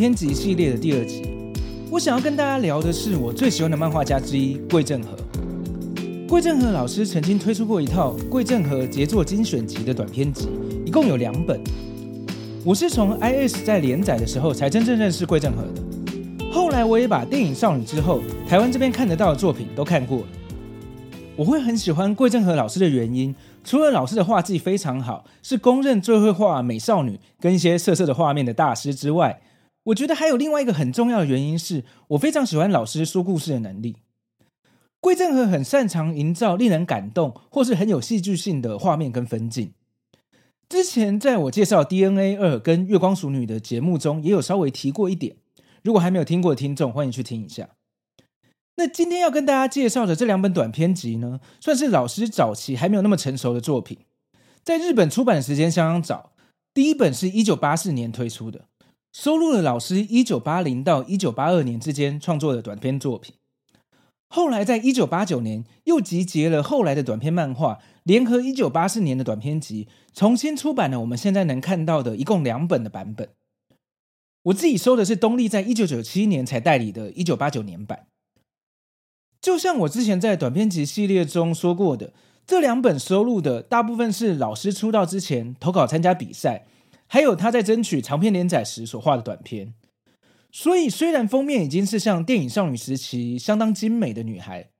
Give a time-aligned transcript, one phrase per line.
[0.00, 1.52] 篇集系列的第二集。
[1.90, 5.14] 我想要跟大家聊的是我最喜欢的漫画家之一桂正和。
[6.26, 10.48] 桂正和老师曾经推出过一套《桂正和杰作精选集》的短篇集，
[10.86, 11.60] 一共有两本。
[12.64, 16.50] 我是从 IS 在连载的时候才真正认识桂正和的。
[16.50, 20.26] 后来我也把电影《少女》之后台湾这边看得到的作品都看过了。
[21.36, 23.34] 我会很喜欢桂正和老师的原因。
[23.62, 29.38] 除了老师的画技非常好，是公认最会画美少女跟一些色色的画面的大师之外，
[29.84, 33.96] 我觉得还有另外一个很重要的原因是，我非常喜欢老师说故事的能力。
[35.00, 39.72] 桂正和很擅长营造令人感动或是很有戏剧性的画面跟分镜。
[40.68, 45.36] 之前在我介绍 DNA 二跟月光熟女的节目中，也有稍微提过一点。
[45.82, 47.70] 如果还没有听过的听众，欢迎去听一下。
[48.76, 53.98] 那今天要跟大家介绍的这两本短篇集呢，算是老师早期还没有那么成熟的作品，
[54.62, 56.32] 在日本出版的时间相当早。
[56.72, 58.66] 第一本是一九八四年推出的，
[59.12, 63.34] 收录了老师一九八零到一九八二年之间创作的短篇作品。
[64.28, 73.30] 后来在一九八九年又集结了后来的短篇漫画，联合一九八四年的短篇集，重新出版了我们现在能看到的一共两本的版本。
[74.44, 78.06] 我自己收的是东立在一九九七年才代理的一九八九年版。
[79.40, 82.12] 就像我之前在短篇集系列中说过的，
[82.46, 86.66] 这两本收录的大部分是老师出道之前投稿参加比赛，
[87.12, 89.74] 还有他在争取长篇连载时所画的短篇。
[90.52, 94.70] 所以虽然封面已经是像电影少女时期相当精美的女孩，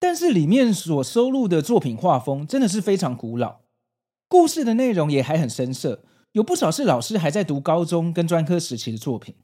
[0.00, 3.60] 但是里面所收录的作品画风真的是非常古老，
[4.26, 6.02] 故事的内容也还很深涩，
[6.32, 9.36] 有不少是老师还在读高中跟专科时期的作品。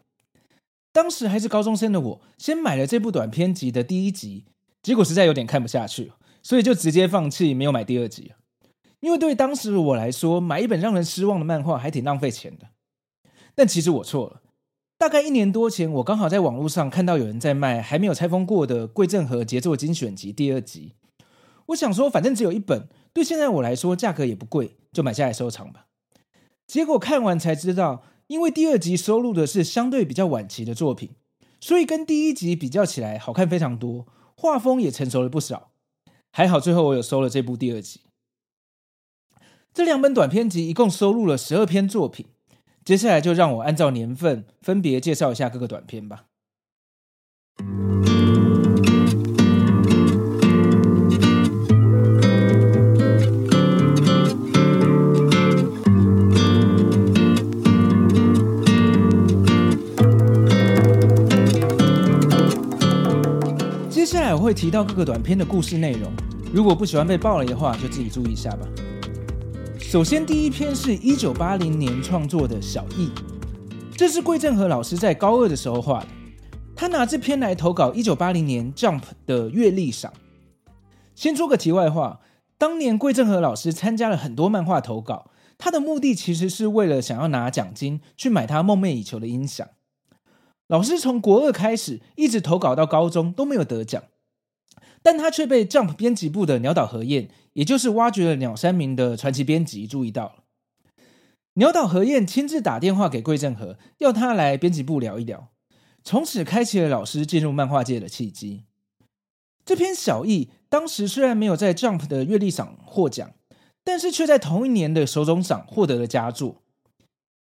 [0.93, 4.47] 当时还是高中生的我，先买了这部短篇集的第一集。
[4.83, 6.11] 结果实在有点看不下去，
[6.43, 8.33] 所以就直接放弃，没有买第二集。
[9.03, 12.69] 因为对当时的我来说，买一本让人失望的漫画还挺浪费钱的。
[13.53, 14.43] 但其实我错了。
[14.97, 20.95] 大概一年多前，我刚好在网络上看到有人在卖还没有拆封过的《桂正和杰作精选集》第二集。
[21.67, 25.87] 我想说，反正只有一本，对现在我来说价格也不贵，就买下来收藏吧。
[26.69, 31.11] 结果看完才知道，因为第二集收录的是相对比较晚期的作品，
[31.61, 34.07] 所以跟第一集比较起来，好看非常多。
[34.37, 35.73] 画风也成熟了不少，
[36.31, 38.01] 还好最后我有收了这部第二集。
[39.75, 42.27] 这两本短篇集一共收录了十二篇作品，
[42.85, 46.25] 接下来就让我按照年份分别介绍一下各个短篇吧。
[63.89, 66.13] 接下来我会提到各个短篇的故事内容，
[66.53, 68.69] 如果不喜欢被爆雷的话，就自己注意一下吧。
[69.93, 73.09] 首先，第一篇是一九八零年创作的《小艺》，
[73.95, 76.07] 这是桂正和老师在高二的时候画的。
[76.75, 80.11] 他拿这篇来投稿一九八零年 Jump 的月历赏。
[81.15, 82.21] 先说个题外话，
[82.57, 89.69] 当年桂正和老师参加了很多漫画投稿，他的目的其实是为了想要拿奖金去买他梦寐以求的音响。
[90.69, 94.03] 老师从国二开始一直投稿到高中都没有得奖。
[95.03, 100.45] 但他却被 Jump 编辑部的鸟岛和彦，也就是挖掘了鸟山明的传奇编辑注意到了。
[101.55, 105.49] 鸟岛和彦亲自打电话给桂正和，要他来编辑部聊一聊，
[106.03, 108.65] 从此开启了老师进入漫画界的契机。
[109.65, 113.35] 这篇小艺当时虽然没有在 Jump 的月历赏获奖，
[113.85, 116.63] 但是却在同一年的手冢赏获得了佳作。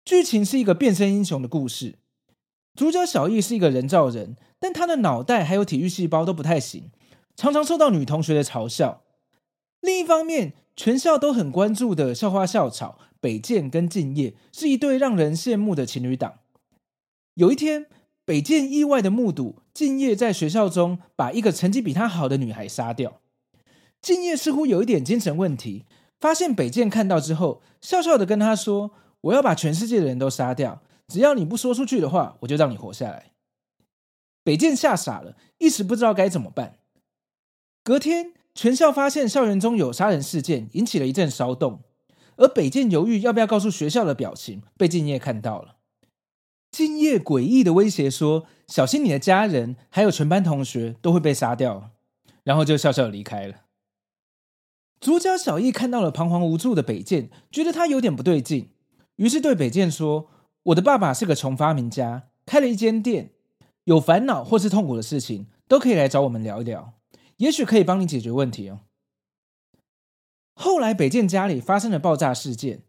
[0.04, 1.96] 剧情是一个变身英雄的故事，
[2.74, 6.90] 主角小艺是一个人造人，但他的脑袋还有体育细胞都不太行。
[7.36, 9.02] 常常受到女同学的嘲笑。
[9.80, 16.40] 另一方面，全校都很关注的校花校草北见跟敬业是一对让人羡慕的情侣档。
[17.34, 17.86] 有一天，
[18.24, 23.20] 北见意外的目睹敬业在学校中把一个成绩比他好的女孩杀掉。
[24.00, 25.84] 敬业似乎有一点精神问题，
[26.20, 28.92] 发现北见看到之后，笑笑的跟他说
[29.22, 33.32] ：“我要把全世界的人都杀掉，只要你不说出去的话，我就让你活下来。”
[34.44, 36.78] 北见吓傻了，一时不知道该怎么办。
[37.84, 41.80] 隔天，全校发现校园中有杀人事件，引起了一阵骚动。
[42.36, 45.76] 而北见犹豫要不要告诉学校的表情被敬业看到了。
[46.70, 51.90] 敬业诡异的威胁说：“小心你的家人还有全班同学都会被杀掉。”
[52.42, 53.64] 然后就笑笑离开了。
[54.98, 58.70] 主角小易看到了彷徨无助的北见，觉得他有点不对劲，
[59.16, 60.30] 于是对北见说
[60.64, 63.32] ：“我的爸爸是个穷发明家，开了一间店，
[63.84, 66.93] 有烦恼或是痛苦的事情都可以来找我们聊一聊，
[67.38, 68.80] 也许可以帮你解决问题哦。”
[70.54, 72.82] 后来北见家里发生了爆炸事件，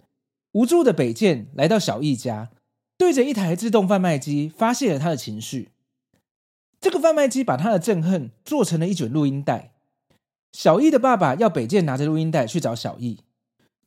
[0.51, 2.51] 无助的北见来到小易家，
[2.97, 5.71] 对着一台自动贩卖机发泄了他的情绪。
[6.79, 9.71] 这个贩卖机把他的憎恨做成了一卷录音带。
[10.53, 13.19] 小易的爸爸要北见拿着录音带去找小易，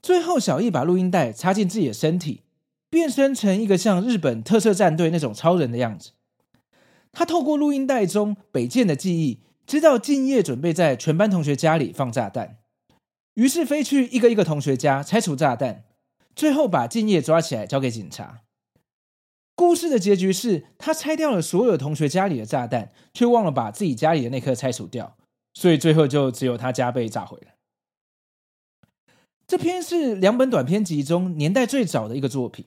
[0.03, 2.43] 最后小易把录音带插进自己的身体，
[2.91, 6.11] 变身成一个像日本特摄战队那种超人的样子。
[7.13, 9.39] 他透过录音带中北见的记忆，
[9.69, 12.57] 知道敬业准备在全班同学家里放炸弹，
[13.35, 15.85] 于是飞去一个一个同学家拆除炸弹，
[16.35, 18.41] 最后把敬业抓起来交给警察。
[19.55, 25.19] 故事的结局是他拆掉了所有同学家里的炸弹，却忘了把自己家里的那颗拆除掉。
[25.53, 27.53] 所以最后就只有他家被炸毁了。
[29.47, 32.65] 这篇是两本短篇集中年代最早的一个作品，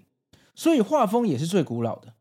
[0.53, 2.13] 所以画风也是最古老的。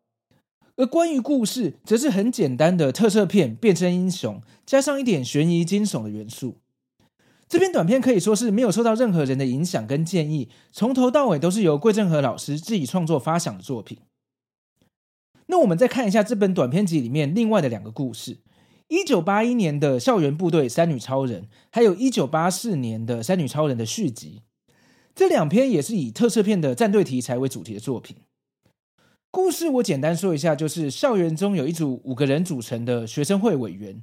[0.80, 6.56] 而关于故事，则是很简单的特色片变身英雄，加上一点悬疑惊悚的元素。
[7.46, 13.98] 这篇短片可以说是没有受到任何人的影响跟建议，从头到尾都是由桂正和老师自己创作发想的作品。
[15.48, 18.38] 那我们再看一下这本短片集里面另外的两个故事。
[18.88, 24.40] 一九八一年的校园部队三女超人，还有一九八四年的三女超人的续集，
[25.14, 28.16] 这两篇也是以特色片的战队题材为主题的作品。
[29.32, 34.02] 故事我简单说一下，就是校园中有一组五个人组成的学生会委员，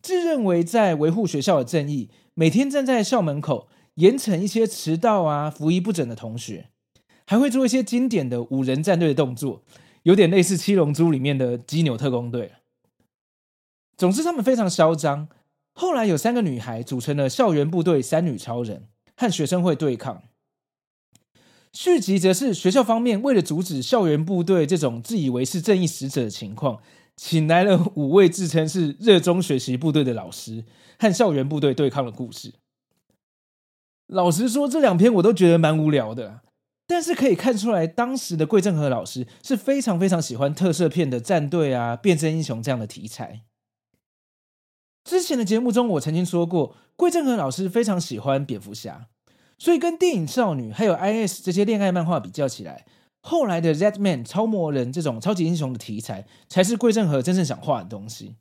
[0.00, 6.68] 自认为在维护学校的正义，每天站在校门口严惩一些迟到啊、服仪不整的同学，
[7.26, 9.64] 还会做一些经典的五人战队的动作，
[10.04, 12.52] 有点类似《七龙珠》里面的基纽特工队。
[13.96, 15.28] 总之，他们非常嚣张。
[15.74, 18.84] 后来有三个女孩组成了校园部队三女超人，
[19.16, 20.22] 和学生会对抗。
[21.80, 26.82] 续集则是学校方面为了阻止校园部队这种自以为是正义使者的情况，
[27.14, 30.64] 请来了五位自称是热衷学习部队的老师，
[30.98, 32.54] 和校园部队对抗的故事。
[34.08, 36.40] 老实说，这两篇我都觉得蛮无聊的，
[36.88, 43.42] 但是可以看出来，当时的桂正和老师是非常非常喜欢特色片的战队啊、变身英雄这样的题材。
[45.04, 49.06] 之前的节目中，我曾经说过，桂正和老师非常喜欢蝙蝠侠，
[49.58, 52.86] 所以跟电影少女还有 IS 这些恋爱漫画比较起来，
[53.20, 58.36] 后来的 Zman 超魔人这种超级英雄的题材，才是桂正和真正想画的东西。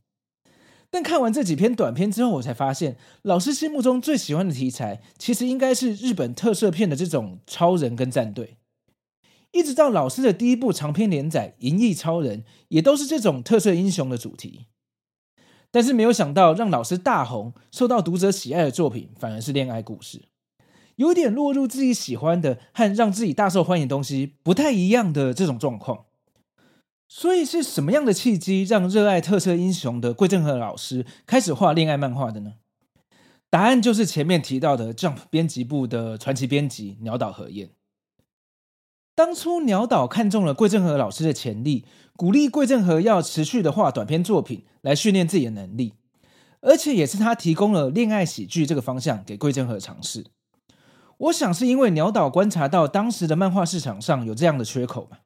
[0.90, 8.58] 但看完这几篇短篇之后，我才发现，老师心目中最喜欢的题材，其实应该是日本特摄片的这种超人跟战队。
[9.52, 14.68] 一直到老师的第一部长篇连载《银翼超人》，也都是这种特色英雄的主题。
[15.72, 20.22] 但是没有想到，让老师大红、受到读者喜爱的作品，反而是恋爱故事，
[20.98, 26.06] 有点落入自己喜欢的和让自己大受欢迎的东西不太一样的这种状况。
[27.08, 32.56] 所以是什么样的契机，让热爱特色英雄的桂正和老师开始画恋爱漫画的呢？
[33.50, 37.70] 答案就是前面提到的 Jump 编辑部的传奇编辑鸟岛和彦。
[39.16, 41.86] 当初鸟岛看中了桂正和老师的潜力，
[42.18, 45.94] 鼓励桂正和要持续的画短篇作品来训练自己的能力，
[46.60, 50.26] 而且也是他提供了恋爱喜剧这个方向给桂正和尝试。
[51.18, 55.22] 我想是因为鸟岛观察到当时的漫画市场上有这样的缺口吧。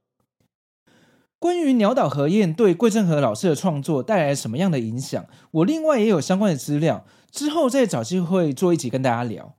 [1.38, 9.56] 关于鸟岛和彦对桂正和老师的创作带来什么样的影响，我另外也有相关的资料，之后再找机会做一集跟大家聊。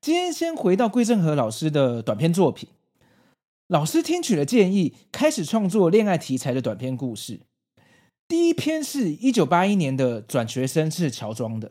[0.00, 2.68] 今天先回到桂正和老师的短篇作品。
[3.66, 7.40] 老师听取了建议，开始创作恋爱题材的短篇故事。
[8.28, 11.68] 第一篇是一九八一年的《转学生是乔装的》，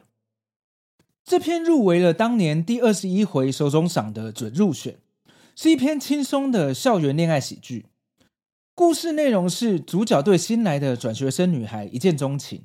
[1.27, 4.95] 这篇入围了当年第二十一回手中赏的准入选，
[5.57, 7.87] 是一篇轻松的校园恋爱喜剧。
[8.73, 12.61] 故事内容是主角对新来的转学生女孩一见钟情，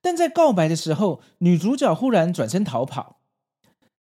[0.00, 3.20] 但在告白的时候，女主角忽然转身逃跑，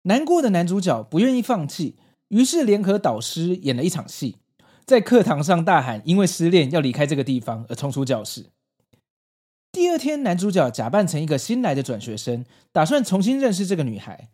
[0.01, 1.95] 难过的男主角不愿意放弃，
[2.27, 4.35] 于是联合导师演了一场戏。
[4.85, 8.47] 在课堂上大喊，因为失恋要离开这个地方而冲出教室。
[9.73, 14.29] 第二天，男主角假扮成一个新来的转学生，打算重新认识这个女孩。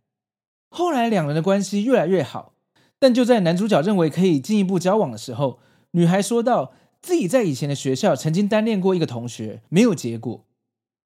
[0.69, 2.55] 后来，两人的关系越来越好，
[2.99, 5.59] 但就在男主角认为可以进一步交往的时候，
[5.91, 10.45] 女孩说道自己在以前的学校曾经单恋过一个同学，没有结果。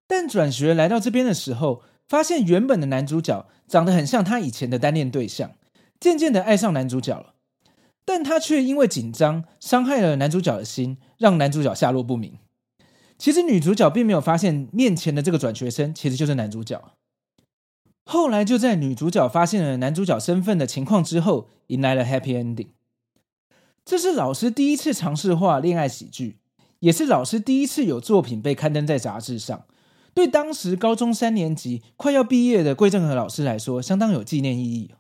[0.07, 5.51] 但转学来到这边的时候，发现原本的男主角长得很像他以前的单恋对象，
[5.99, 7.35] 渐渐的爱上男主角了。
[8.03, 12.39] 但他却因为紧张伤害了男主角的心，让男主角下落不明。
[13.23, 16.91] 其实女主角并没有发现面前的这个转学生其实就是男主角。
[18.03, 22.67] 后来就在女主角发现了男主角身份的情况之后，迎来了 happy ending。
[23.85, 26.39] 这是老师第一次尝试画恋爱喜剧，
[26.79, 29.63] 也是老师第一次有作品被刊登在杂志上。
[30.13, 34.91] 对当时高中三年级快要毕业的桂正和老师来说，相当有纪念意义。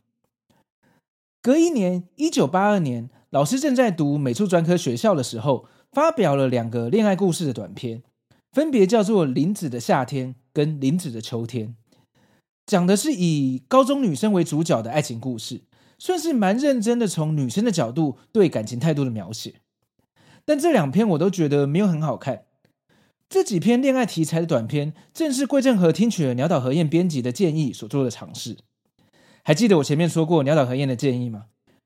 [1.41, 8.01] 隔一年，一九八二年，老师正在读美术专科学校的时候，发表了两个恋爱故事的短篇，
[8.53, 11.69] 分别叫做《林子的夏天》跟《林子的秋天》，
[12.67, 15.63] 讲的是以高中女生为主角的爱情故事，
[15.97, 19.55] 算是蛮认真的从女生的角度对感情态度的描写。
[20.45, 22.43] 但这两篇我都觉得没有很好看。
[23.27, 28.57] 这几篇恋爱题材的短篇，正是桂正和听取了鸟岛和彦编辑的建议所做的尝试。
[29.43, 31.45] 还记得我前面说过鸟岛和彦的建议吗？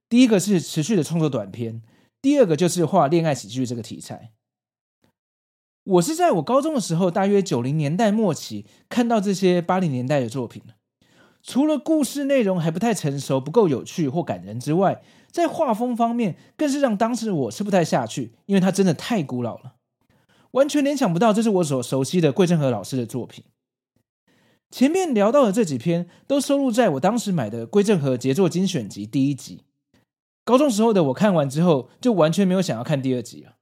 [0.10, 1.82] 第一个是持续的创作短篇，
[2.22, 4.32] 第二个就是画恋爱喜剧这个题材。
[5.88, 10.62] 我是在我高中的时候，大约九零年代末期看到这些八零年代的作品。
[11.42, 15.02] 除了故事内容还不太成熟、不够有趣或感人之外，
[15.32, 19.76] 在画风方面更是让当时的我吃不太下去，因为它真的太古老了，
[20.52, 23.46] 完全联想不到这是我所熟悉的桂正和老师的作品。
[24.70, 29.64] 前面聊到的这几篇都收录在我当时买的《桂正和杰作精选集》第一集。
[30.44, 33.54] 高中时候的我看完之后，就完全没有想要看第二集了。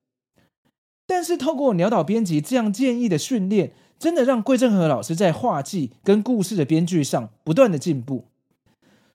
[1.08, 8.26] 但是透过鸟岛编辑这样建议的训练，真的让桂正和老师在画技跟故事的编剧上不断的进步。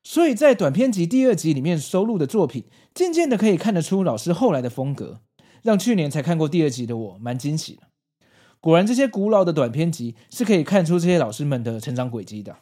[0.02, 5.20] 所以在短篇集第二集里面收录的作品，渐渐的可以看得出老师后来的风格，
[5.62, 7.82] 让去年才看过第二集的我蛮惊喜的。
[8.60, 12.56] 果然，这些古老的短篇集是可以看出这些老师们的成长轨迹的。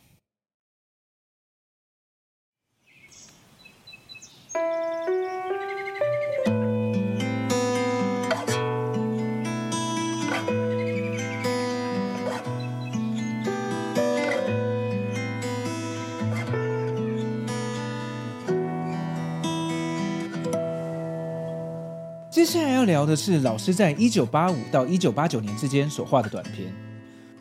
[22.39, 26.73] 接下来要聊的是老师在一九八五到一九八九年之间所画的短篇，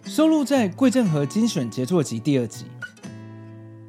[0.06, 2.66] 收录在《桂正和精选杰作集》第二集。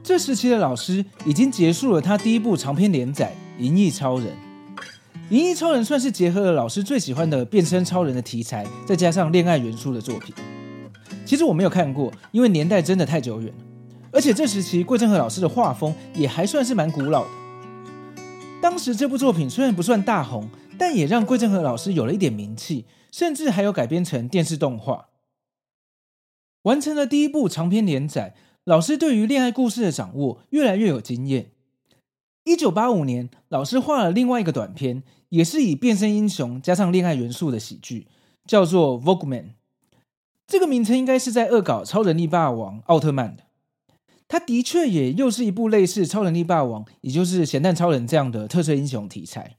[0.03, 4.27] 这时期的老师已经结束了他第一部长篇连载《银翼超人》。
[5.31, 10.35] 《银翼超人》算是结合了老师最喜欢的变身超人的题材，再加上恋爱元素的作品。
[11.25, 13.65] 其实我没有看过，因为年代真的太久远了，
[14.13, 17.31] 而且这时期桂正和老师的画风也还算是蛮古老的。
[18.61, 20.47] 当时这部作品虽然不算大红。
[20.79, 25.09] 但也让桂正和老师有了一点名气，甚至还有改编成电视动画。
[26.63, 31.51] 完成了第一部长篇连载，老师对于恋爱故事的掌握越来越有经验。
[32.45, 38.07] 一九八五年，老师画了另外一个短篇，也是以变身英雄加上恋爱元素的喜剧，
[38.47, 39.43] 叫做《Vogman》。
[40.47, 43.45] 这个名称应该是在恶搞《超人力霸王》奥特曼的。
[44.27, 49.57] 它的确也又是一部类似《超人力霸王》，也就是咸蛋超人这样的特色英雄题材。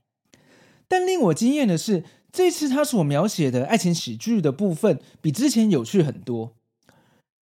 [0.90, 2.04] 但令我惊艳的是，
[2.34, 6.56] 这次他所描写的爱情喜剧的部分比之前有趣很多。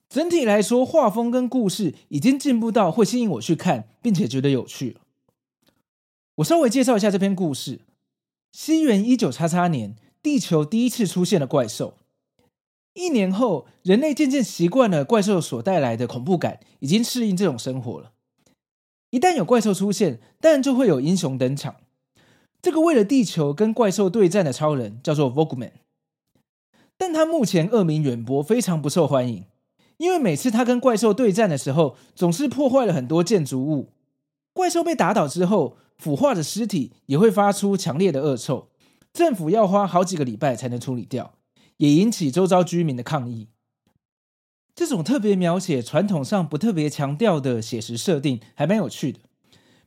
[0.09, 4.97] 整体来说，画风跟故事已经进步到会吸引我去看，并且觉得有趣。
[6.35, 7.81] 我稍微介绍一下这篇故事：
[8.51, 11.97] 西元一九叉叉年，地球第一次出现了怪兽。
[12.93, 18.11] 一年后，人类渐渐习惯了怪兽所带来的恐怖感，已经适应这种生活了。
[19.09, 21.77] 一旦有怪兽出现，当然就会有英雄登场。
[22.67, 25.71] 这个为了地球跟怪兽对战的超人叫做 Vogman，
[26.97, 29.45] 但他目前恶名远播，非常不受欢迎。
[29.95, 33.93] 因为每次他跟怪兽对战的时候，总是破坏了很多建筑物。
[34.51, 38.67] 怪兽被打倒之后，腐化的尸体也会发出强烈的恶臭，
[39.13, 41.35] 政府要花好几个礼拜才能处理掉，
[41.77, 43.47] 也引起周遭居民的抗议。
[44.75, 49.21] 这种特别描写传统上不特别强调的写实设定，还蛮有趣的。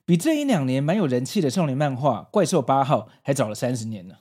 [0.04, 4.16] 比这一两年蛮有人气的少年漫画《怪兽八号》还早了三十年呢。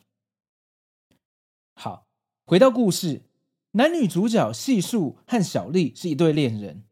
[1.74, 2.06] 好，
[2.46, 3.24] 回到故事，
[3.72, 6.84] 男女主角细树和小丽是一对恋人。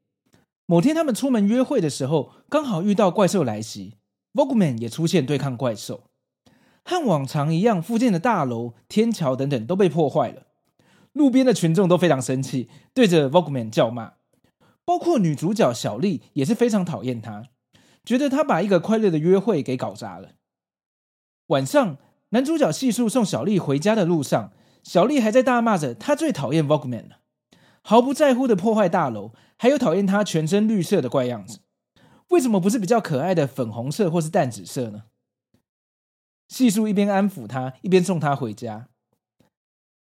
[0.65, 3.95] 某天他们出门约会的时候，刚好遇到怪兽来袭
[4.33, 6.03] ，Vogman 也出现对抗怪兽。
[6.83, 10.47] 和往常一样，附近的大楼、天桥等等都被破坏了。
[11.11, 14.13] 路边的群众都非常生气，对着 Vogman 叫骂，
[14.85, 17.49] 包括女主角小丽也是非常讨厌他。
[18.07, 20.35] 觉得他把一个快乐的约会给搞砸了。
[21.47, 21.97] 晚上，
[22.29, 27.17] 男主角细数送小丽回家的路上，小丽还在大骂着他最讨厌 Vogman 了，
[27.81, 31.59] 毫不在乎的破坏大楼，还有讨厌他全身绿色的怪样子。
[32.29, 35.03] 为什么不是比较可爱的粉红色或是淡紫色呢？
[36.47, 38.87] 细数一边安抚他，一边送他回家。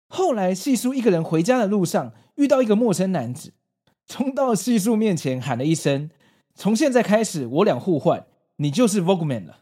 [0.08, 3.54] 后来，细数一个人回家的路上，遇到一个陌生男子，
[4.06, 6.10] 冲到细数面前喊了一声
[6.54, 9.60] ：“从现在开始，我俩互换，你就是 Vogman 了。”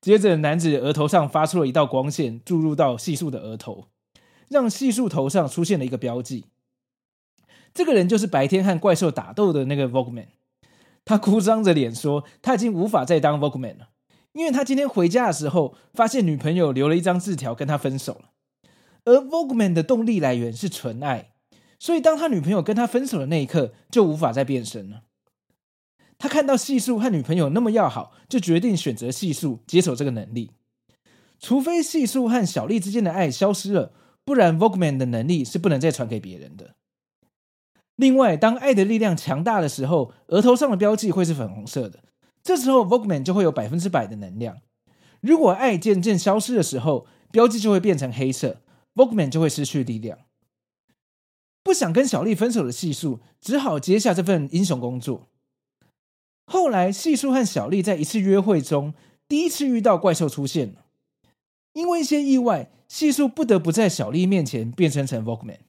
[0.00, 3.88] 接着，男子额头上发出了一道光线，注入到细数的额头，
[4.48, 6.46] 让细数头上出现了一个标记。
[7.74, 10.28] 这个人就是白天和怪兽打斗的那个 Vogman。
[11.04, 13.88] 他哭丧着脸说：“他已经无法再当 Vogman 了，
[14.32, 18.30] 因为他今天回家的时候，发现女朋友留了一张字条跟他分手了。
[19.04, 21.32] 而 Vogman 的动力来源是纯爱，
[21.78, 25.02] 所以当他女朋友跟他分手的那一刻，就无法再变身了。
[26.20, 30.50] 他看到细数和女朋友那么要好，就决定选择细数接手这个能力。
[31.38, 36.74] 除非细数和小丽之间的爱消失了，不然 Vogueman 的能力是不能再传给别人的。”
[37.96, 42.04] 另外，当爱的力量强大的时候，额头上的标记会是粉红色的。
[42.42, 44.58] 这时候，Vogueman 就会有百分之百的能量。
[45.22, 48.60] 如果爱渐渐消失的时候，标记就会变成黑色
[48.94, 50.18] ，Vogueman 就会失去力量。
[51.62, 55.28] 不想跟小丽分手的细数，只好接下这份英雄工作。
[56.52, 58.92] 后来，细数和小丽在一次约会中，
[59.28, 60.86] 第一次遇到怪兽出现了。
[61.74, 65.60] 因为一些意外，细数不得不在小丽面前变身成 Vogueman。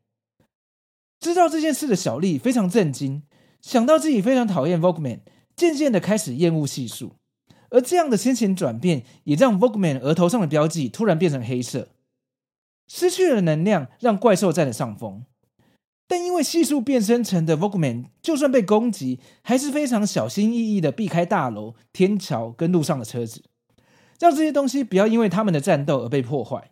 [1.19, 3.21] 知道这件事的小丽非常震惊，
[3.61, 5.19] 想到自己非常讨厌 Vogueman，
[5.55, 7.13] 渐渐的开始厌恶细数。
[7.69, 11.89] 而这样的心情转变，也让 Vogueman 额头上的标记突然变成黑色。
[12.88, 15.25] 失去了能量，让怪兽占了上风。
[16.11, 23.45] 但因为系数变身成的 Vogueman，就算被攻击，还是非常小心翼翼的避开大楼、天桥跟路上的车子，
[24.19, 26.71] 让这些东西不要因为他们的战斗而被破坏。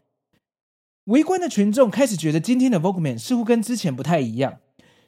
[1.05, 4.59] 围观的群众开始觉得今天的 Vogueman 似乎跟之前不太一样，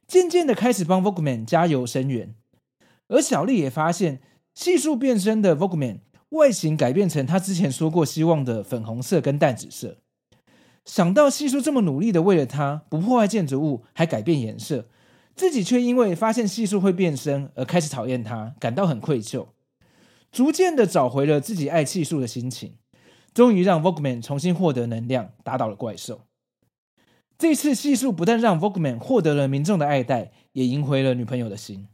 [0.07, 2.33] 渐渐的开始帮 Vogueman 加油声援。
[3.09, 4.21] 而小丽也发现，
[4.55, 9.97] 系数变身的 Vogueman 外形改变成他之前说过希望的粉红色跟淡紫色。
[10.85, 14.87] 想到细数这么努力的为了他不破坏建筑物，还改变颜色，
[15.35, 19.47] 自己却因为发现细数会变身而开始讨厌他，感到很愧疚，
[20.31, 22.75] 逐渐的找回了自己爱细数的心情。
[23.33, 26.23] 终于让 Vogman 重新获得能量，打倒了怪兽。
[27.37, 31.87] 这次细数不但让 Vogman 获得了民众的爱戴，也赢回了女朋友的心。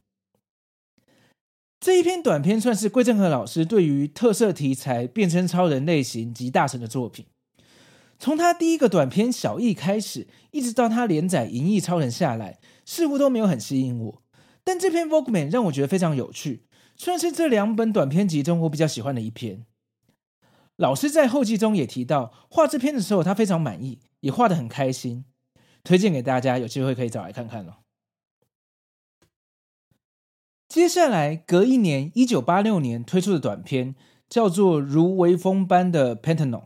[1.79, 7.27] 这一篇短篇算是桂正和老师对于特色题材变身超人类型集大成的作品。
[8.19, 14.23] 从他第一个短篇《小艺》开始，一直到他连载《银翼超人》下来，似乎都没有很吸引我。
[14.63, 19.65] 但这篇 Vogueman 让我觉得非常有趣，算是这两本短篇集中我比较喜欢的一篇。
[20.75, 25.25] 老师在后记中也提到，画这篇的时候他非常满意，也画得很开心，
[25.83, 27.79] 推荐给大家，有机会可以找来看看了。
[30.67, 33.95] 接下来，隔一年，一九八六年推出的短篇
[34.27, 36.61] 叫做《如微风般的 Pentanol》，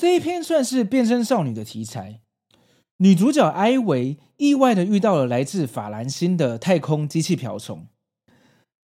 [0.00, 2.20] 这一篇算是变身少女的题材。
[2.96, 7.86] 女主角艾维意外的遇到了来自法兰星的太空机器瓢虫，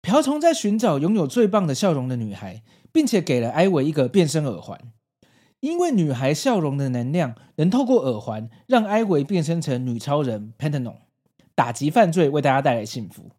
[0.02, 2.62] 瓢虫在寻找拥有最棒的笑容的女孩。
[2.92, 4.76] 并且给了艾维一个变身耳环，
[5.60, 10.96] 因为女孩笑容的能量能透过耳环让艾维变身成女超人 Pentanol，
[11.54, 13.30] 打击犯罪，为大家带来幸福。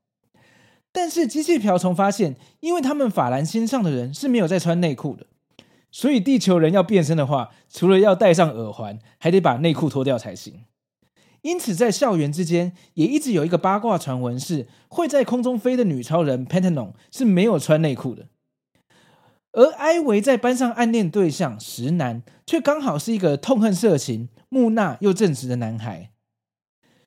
[0.94, 5.28] 但是机器瓢虫发现，因为他们法兰星上的人是没有在穿内裤的，
[5.92, 10.64] 所以地球人要变身的话，除了要戴上耳环，还得把内裤脱掉才行。
[11.42, 18.28] 因此，在校园之间也一直有一个八卦传闻，是会在空中飞的女超人 Pentanol 是没有穿内裤的。
[19.54, 26.12] 而艾维在班上暗恋对象石南，却刚好是一个痛恨色情、木讷又正直的男孩。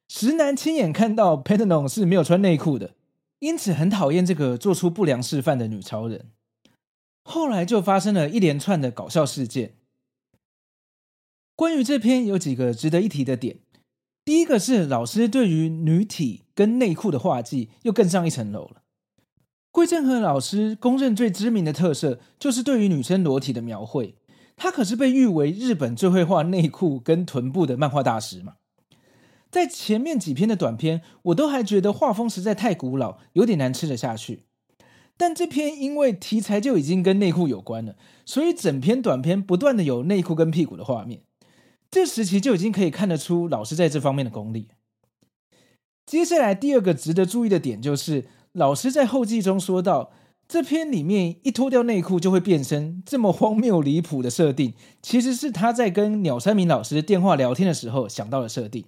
[0.08, 2.90] 石南亲眼看到 Pentanol 是没有穿内裤的，
[3.38, 6.26] 因此很讨厌这个做出不良示范的女超人。
[7.24, 9.74] 后来就发生了一连串的搞笑事件。
[11.56, 13.58] 关于这篇有几个值得一提的点，
[14.24, 18.82] 第一个是老师对于女体跟内裤的画技又更上一层楼了。
[19.70, 24.14] 桂正和老师公认最知名的特色就是对于女生裸体的描绘，
[24.56, 28.54] 他可是被誉为日本最会画内裤跟臀部的漫画大师嘛。
[29.50, 34.44] 在前面几篇的短篇，我都还觉得画风实在太古老，有点难吃得下去。
[35.16, 41.22] 但这篇因为题材就已经跟内裤有关了，所以整篇短片不断的有内裤跟屁股的画面，
[41.90, 44.68] 这时期就已经可以看得出老师在这方面的功力。
[46.04, 48.26] 接下来第二个值得注意的点就是。
[48.56, 50.12] 老师在后记中说到，
[50.46, 58.84] 这篇里面一脱掉内裤就会变身，这么荒谬离谱的设定，其实是他在跟鸟山明老师电话聊天的时候想到的设定。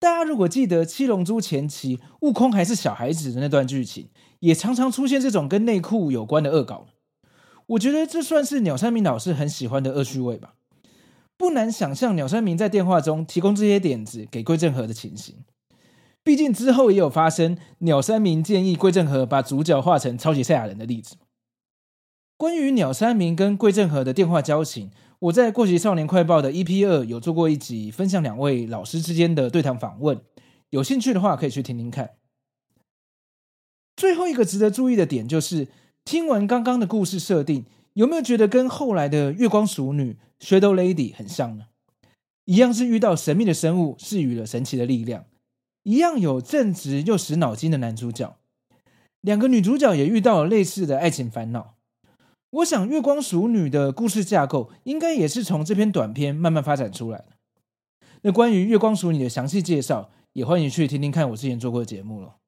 [0.00, 4.08] 大家如果记得《七龙珠》前期悟空还是小孩子的那段剧情，
[4.38, 6.86] 也常常出现这种跟内裤有关的恶搞。
[7.66, 10.54] 我觉得这算是鸟山明老师很喜欢的恶趣味吧。
[11.36, 15.36] 不难想象鸟山明在电话中提供这些点子给桂正和的情形。
[16.24, 21.16] 毕竟之后也有发生鸟山明建议桂正和把主角画成超级赛亚人的例子。
[22.38, 30.18] 关于鸟山明跟桂正和的电话交情，我在《过期少年快报》的 EP 二有做过一集，分享两位老师之间的对谈访问。
[30.70, 32.12] 有兴趣的话，可以去听听看。
[33.96, 35.68] 最后一个值得注意的点就是，
[36.06, 41.66] 听完刚刚的故事设定，有没有觉得跟后来的月光淑女 Shadow Lady 很像呢？
[42.46, 45.24] 一样是遇到神秘的生物，赐予了神奇的力量；
[45.82, 48.38] 一样有正直又使脑筋的男主角。
[49.20, 51.74] 两个女主角也遇到了类似的爱情烦恼。
[52.50, 57.26] 我想，月光熟女的故事架构应该也是从这篇短片慢慢发展出来的。
[58.22, 62.39] 那关于月光熟女的详细介绍，也欢迎去听听看我之前做过的节目了。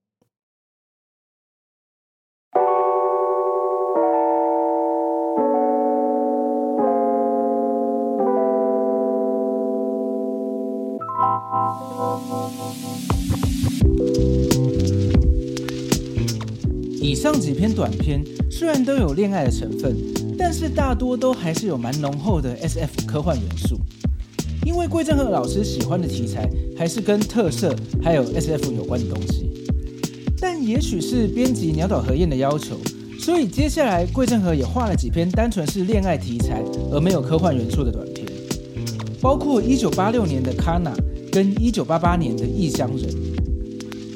[17.12, 19.94] 以上几篇短篇虽然都有恋爱的成分，
[20.38, 23.78] 但是大多都还是有蛮浓厚的 SF 科幻元素。
[24.64, 29.50] 因为桂正和老师喜欢的题材还是跟特色还有 SF 有关的东西。
[30.40, 32.78] 但也许是编辑鸟岛和彦的要求，
[33.20, 38.26] 所以接下来桂正和也画了几篇单纯是恋爱题材而没有科幻元素的短篇，
[39.20, 40.90] 包括1986年的《卡娜》
[41.30, 43.06] 跟1988年的《异乡人》。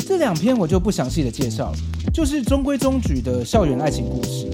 [0.06, 1.78] 这两篇我就不详细的介绍了。
[2.14, 4.48] 就是中规中矩的校园爱情故事，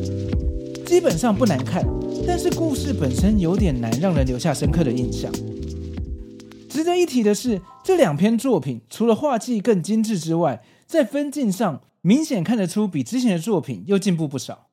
[0.86, 1.84] 基本上不难看，
[2.26, 5.30] 但是故事本身有点难让人留下深刻的印象。
[6.70, 14.68] 值得一提的是，这两篇作品除了画技更精致之外，在分镜上明显看得出比之前的作品又进步不少。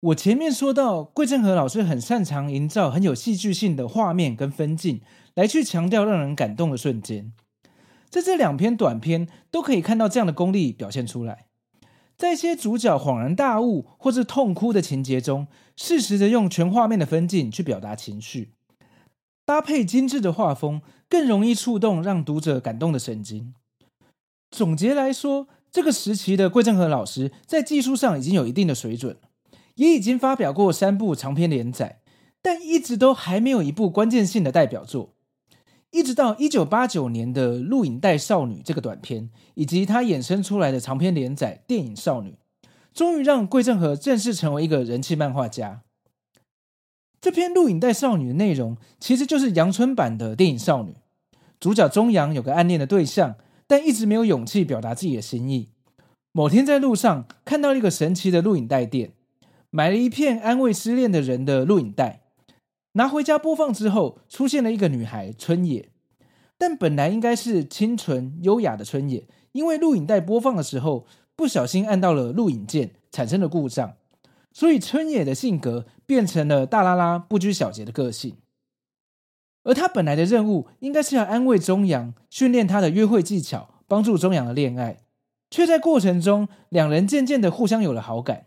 [0.00, 5.02] 我前面说到，桂正和老师很擅长营造很有戏剧性的画面跟分镜，
[5.34, 7.32] 来去强调让人感动的瞬间，
[8.14, 11.46] 在这两篇短篇都可以看到这样的功力表现出来。
[12.16, 18.52] 在一些主角恍然大悟或是痛哭的情节中，适时的用全画面的分镜去表达情绪，
[19.44, 23.52] 搭配精致的画风，更容易触动让读者感动的神经。
[24.48, 29.16] 总结来说，这个时期的桂正和老师在技术上已经有一定的水准，
[29.74, 31.98] 也已经发表过三部长篇连载，
[32.40, 35.13] 但一直都还没有一部关键性的代表作。
[35.94, 42.30] 一直到一九八九年的《录影带少女》这个短片，以及它衍生出来的长篇连载《电影少女》，
[42.92, 45.82] 终于让桂正和正式成为一个人气漫画家。
[47.20, 50.90] 这篇《录影带少女》的内容其实就是阳春版的《电影少女》，
[51.60, 53.36] 主角中阳有个暗恋的对象，
[53.68, 55.68] 但一直没有勇气表达自己的心意。
[56.32, 59.12] 某天在路上看到一个神奇的录影带店，
[59.70, 62.23] 买了一片安慰失恋的人的录影带。
[62.96, 65.90] 拿回家播放之后，出现了一个女孩春野，
[66.56, 73.96] 但本来应该是清纯优雅的春野，因为录影带播放的时候不小心按到了录影键，产生了故障，
[74.52, 78.36] 所以春野的性格变成了大拉拉不拘小节的个性。
[79.64, 84.98] 而他本来的任务应该是要安慰中阳，训练他的约会技巧，帮助中阳的恋爱，
[85.50, 88.46] 却在过程中两人渐渐的互相有了好感。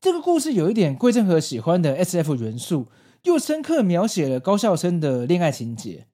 [0.00, 2.86] 这个故事有一点桂正和喜欢的 SF 元素，
[3.24, 6.06] 又深刻描写了高校生的恋爱情节。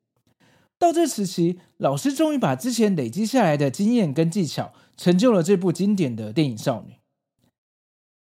[0.78, 6.94] 到这时期，老师终于把之前累积下来的经验跟技巧，成就了这部经典的电影少女。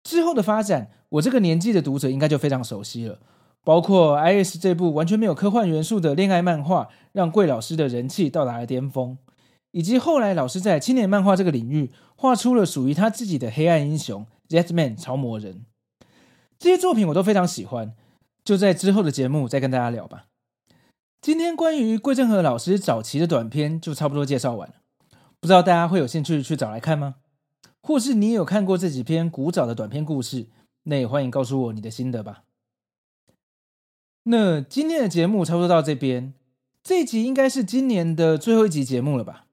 [0.03, 3.19] 之后的发展，我这个年纪的读者应该就非常熟悉了，
[3.63, 9.15] 包括 IS 这部完全没有科幻元素的恋爱漫画，让桂老师的人气到达了巅峰，
[9.69, 14.25] 以及后来老师在青年漫画这个领域，画出了属于他自己的黑暗英雄。
[14.51, 15.65] Jetman 超魔人，
[16.59, 17.95] 这些作品我都非常喜欢，
[18.43, 20.25] 就在之后的节目再跟大家聊吧。
[21.21, 24.75] 今天关于桂正和老师早期的短片就差不多介绍完了，
[25.39, 27.15] 不知道大家会有兴趣去找来看吗？
[27.81, 30.47] 或是你有看过这几篇古早的短篇故事，
[30.83, 32.43] 那也欢迎告诉我你的心得吧。
[34.23, 36.33] 那今天的节目差不多到这边，
[36.83, 39.45] 这一集应该是今年的最后一集节目了吧？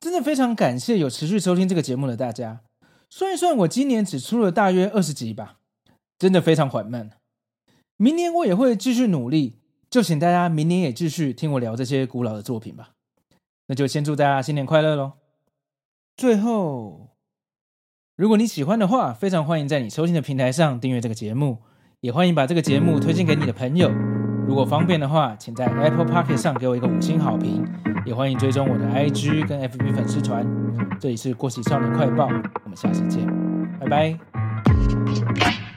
[0.00, 2.62] 真的非常感谢有持续收听这个节目的大家。
[3.14, 5.58] 算一算，我今年只出了大约二十集吧，
[6.18, 7.10] 真的非常缓慢。
[7.98, 9.58] 明年我也会继续努力，
[9.90, 12.92] 就请大家明年也继续听我聊这些古老的作品吧。
[13.66, 15.12] 那就先祝大家新年快乐喽！
[16.16, 17.10] 最后，
[18.16, 21.58] 如果你喜欢的话，非常欢迎在你收听的平台上订阅这个节目，
[22.00, 24.11] 也欢迎把这个节目推荐给你的朋友。
[24.46, 27.64] 如果方便的话，请在 Apple Pocket 上给我一个五星好评，
[28.04, 30.46] 也欢迎追踪我的 IG 跟 FB 粉丝团。
[31.00, 33.26] 这里是过期少年快报，我们下次见，
[33.80, 35.71] 拜拜。